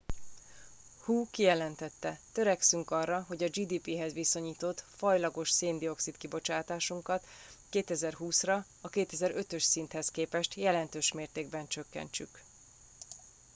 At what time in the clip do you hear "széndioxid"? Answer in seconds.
5.49-6.17